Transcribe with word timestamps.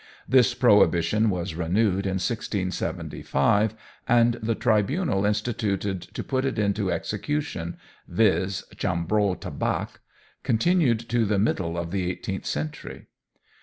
This 0.27 0.55
prohibition 0.55 1.29
was 1.29 1.53
renewed 1.53 2.07
in 2.07 2.15
1675, 2.17 3.75
and 4.07 4.33
the 4.41 4.55
tribunal 4.55 5.25
instituted 5.27 6.01
to 6.01 6.23
put 6.23 6.43
it 6.43 6.57
into 6.57 6.91
execution 6.91 7.77
viz., 8.07 8.63
Chambreau 8.77 9.35
Tabac 9.39 9.99
continued 10.41 11.01
to 11.09 11.23
the 11.23 11.37
middle 11.37 11.77
of 11.77 11.91
the 11.91 12.09
eighteenth 12.09 12.47
century. 12.47 13.09